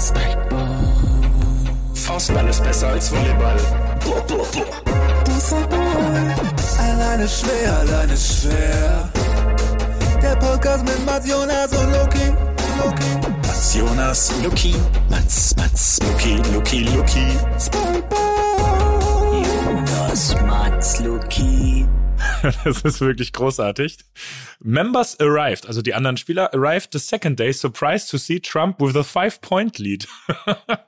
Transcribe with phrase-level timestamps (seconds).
[0.00, 0.66] Spikeball.
[1.94, 3.56] Faustball ist besser als Volleyball.
[4.04, 4.80] Boah, boah, boah.
[6.78, 9.10] Alleine schwer, alleine schwer.
[10.22, 12.32] Der Podcast mit Mats Jonas und Loki.
[12.78, 13.10] Loki.
[13.46, 14.74] Mats Jonas, Luki.
[15.10, 17.26] Mats, Mats, Luki, Luki, Luki.
[17.58, 19.44] Spikeball.
[19.44, 21.49] Jonas, Mats, Luki.
[22.64, 23.98] Das ist wirklich großartig.
[24.60, 28.96] Members arrived, also die anderen Spieler, arrived the second day surprised to see Trump with
[28.96, 30.06] a five-point lead.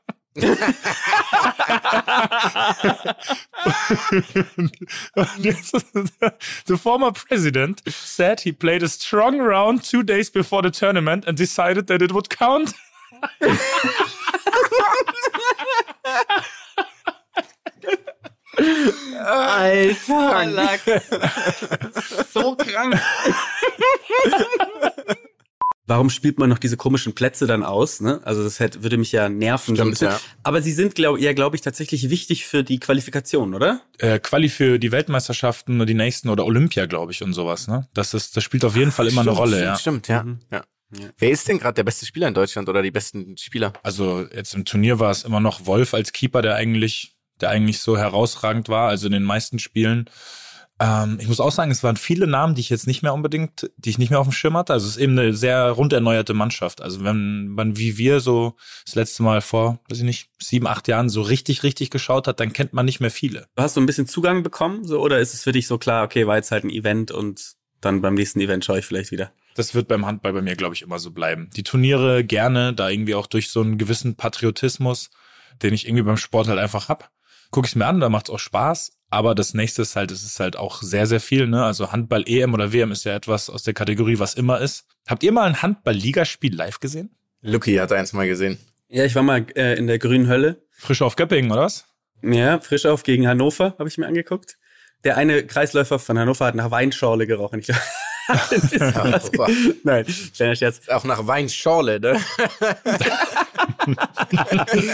[6.65, 11.37] the former president said he played a strong round two days before the tournament and
[11.37, 12.73] decided that it would count.
[19.25, 20.81] Alter,
[22.33, 23.01] so krank.
[25.87, 28.01] Warum spielt man noch diese komischen Plätze dann aus?
[28.01, 28.21] Ne?
[28.25, 29.67] Also das hätte, würde mich ja nerven.
[29.67, 30.09] so ein Stimmt, bisschen.
[30.09, 30.21] ja.
[30.43, 33.83] Aber sie sind, glaube ja, glaube ich, tatsächlich wichtig für die Qualifikation, oder?
[33.99, 37.67] Äh, Quali für die Weltmeisterschaften und die nächsten oder Olympia, glaube ich, und sowas.
[37.67, 37.89] Ne?
[37.95, 39.63] Das ist, das spielt auf jeden Fall immer eine Rolle.
[39.63, 39.77] Ja.
[39.77, 40.25] Stimmt, ja.
[40.51, 40.65] ja.
[41.19, 43.73] Wer ist denn gerade der beste Spieler in Deutschland oder die besten Spieler?
[43.83, 47.81] Also jetzt im Turnier war es immer noch Wolf als Keeper, der eigentlich, der eigentlich
[47.81, 50.09] so herausragend war, also in den meisten Spielen.
[50.81, 53.71] Ähm, ich muss auch sagen, es waren viele Namen, die ich jetzt nicht mehr unbedingt,
[53.77, 54.73] die ich nicht mehr auf dem Schirm hatte.
[54.73, 56.83] Also es ist eben eine sehr rund erneuerte Mannschaft.
[56.83, 60.89] Also wenn man wie wir so das letzte Mal vor, weiß ich nicht, sieben, acht
[60.89, 63.47] Jahren so richtig, richtig geschaut hat, dann kennt man nicht mehr viele.
[63.57, 66.27] Hast du ein bisschen Zugang bekommen, so oder ist es für dich so klar, okay,
[66.27, 69.33] war jetzt halt ein Event und dann beim nächsten Event schaue ich vielleicht wieder?
[69.55, 71.51] Das wird beim Handball bei mir, glaube ich, immer so bleiben.
[71.55, 75.11] Die Turniere gerne, da irgendwie auch durch so einen gewissen Patriotismus,
[75.63, 77.11] den ich irgendwie beim Sport halt einfach hab.
[77.53, 78.93] Gucke ich mir an, da macht's auch Spaß.
[79.11, 81.47] Aber das nächste ist halt, es ist halt auch sehr, sehr viel.
[81.47, 81.63] Ne?
[81.63, 84.87] Also Handball EM oder WM ist ja etwas aus der Kategorie, was immer ist.
[85.07, 87.15] Habt ihr mal ein Handball-Ligaspiel live gesehen?
[87.43, 88.59] Lucky hat eins mal gesehen.
[88.89, 90.63] Ja, ich war mal äh, in der grünen Hölle.
[90.71, 91.85] Frisch auf Göppingen, oder was?
[92.23, 94.57] Ja, frisch auf gegen Hannover, habe ich mir angeguckt.
[95.05, 97.59] Der eine Kreisläufer von Hannover hat nach Weinschorle gerochen.
[97.61, 97.81] Ich glaub,
[98.51, 99.27] das.
[99.27, 99.49] Super.
[99.83, 100.89] Nein, kleiner Scherz.
[100.89, 102.19] Auch nach Weinschorle, ne?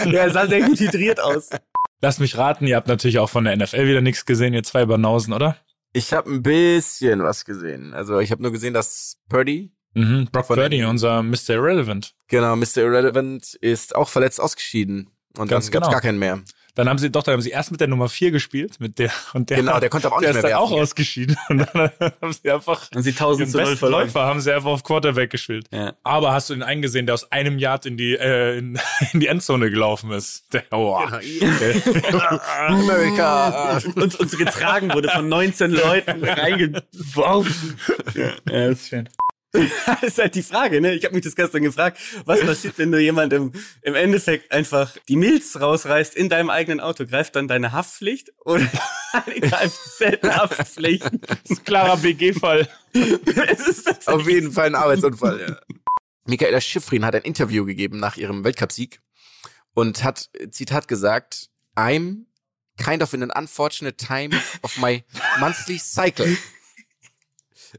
[0.05, 1.49] Ja, er sah sehr gut hydriert aus.
[2.01, 4.85] Lasst mich raten, ihr habt natürlich auch von der NFL wieder nichts gesehen, ihr zwei
[4.85, 5.57] Banausen, oder?
[5.91, 7.93] Ich habe ein bisschen was gesehen.
[7.93, 11.49] Also ich habe nur gesehen, dass Purdy, Mhm, Brock Purdy, unser Mr.
[11.55, 12.13] Irrelevant.
[12.27, 12.77] genau, Mr.
[12.77, 15.09] Irrelevant, ist auch verletzt ausgeschieden.
[15.37, 15.91] Und Ganz dann genau.
[15.91, 16.41] gar keinen mehr.
[16.79, 19.11] Dann haben sie, doch, dann haben sie erst mit der Nummer 4 gespielt, mit der,
[19.33, 20.83] und der, Genau, der konnte aber auch der nicht ist mehr dann auch werfen.
[20.83, 21.37] ausgeschieden.
[21.49, 21.91] Und dann
[22.21, 24.03] haben sie einfach Und sie 1000 den zu 0 besten verloren.
[24.05, 25.67] Läufer haben sie einfach auf Quarterback gespielt.
[25.71, 25.91] Ja.
[26.05, 28.79] Aber hast du den einen gesehen, der aus einem Yard in die, äh, in,
[29.11, 30.45] in die Endzone gelaufen ist?
[30.53, 30.97] Der, oh.
[32.69, 33.81] Amerika.
[33.95, 37.77] Und uns getragen wurde von 19 Leuten reingeworfen.
[38.15, 39.09] Ja, das ist schön.
[39.51, 39.63] Das
[40.03, 40.93] ist halt die Frage, ne?
[40.93, 43.51] Ich habe mich das gestern gefragt, was passiert, wenn du jemandem
[43.81, 47.05] im Endeffekt einfach die Milz rausreißt in deinem eigenen Auto?
[47.05, 48.69] Greift dann deine Haftpflicht oder
[49.35, 51.03] die Kfz-Haftpflicht?
[51.03, 52.67] Das ist ein klarer BG-Fall.
[52.93, 55.59] Es ist das Auf jeden Fall ein Arbeitsunfall, ja.
[56.25, 58.99] Michaela Schiffrin hat ein Interview gegeben nach ihrem Weltcupsieg
[59.73, 62.25] und hat, Zitat gesagt, I'm
[62.77, 64.31] kind of in an unfortunate time
[64.63, 65.03] of my
[65.39, 66.35] monthly cycle.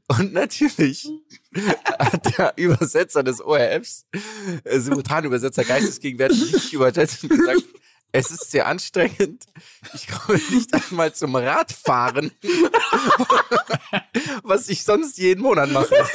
[0.08, 1.08] Und natürlich
[1.98, 4.06] hat der Übersetzer des ORFs,
[4.64, 7.62] äh, Simultanübersetzer geistesgegenwärtig richtig übersetzt und gesagt,
[8.12, 9.44] es ist sehr anstrengend.
[9.94, 12.32] Ich komme nicht einmal zum Radfahren,
[14.42, 15.94] was ich sonst jeden Monat mache.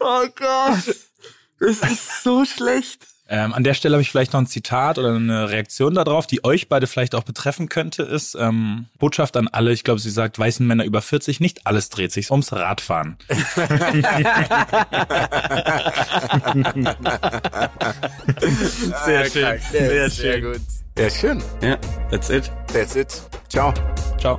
[0.00, 0.96] Oh Gott.
[1.60, 3.06] Das ist so schlecht.
[3.26, 6.44] Ähm, an der Stelle habe ich vielleicht noch ein Zitat oder eine Reaktion darauf, die
[6.44, 10.38] euch beide vielleicht auch betreffen könnte, ist ähm, Botschaft an alle, ich glaube, sie sagt,
[10.38, 13.16] weißen Männer über 40, nicht alles dreht sich ums Radfahren.
[19.06, 19.58] Sehr schön.
[19.70, 20.42] Sehr Sehr schön.
[20.52, 20.60] gut.
[20.98, 21.42] Ja, schön.
[21.62, 21.76] Ja,
[22.10, 22.52] that's it.
[22.72, 23.22] That's it.
[23.48, 23.72] Ciao.
[24.18, 24.38] Ciao.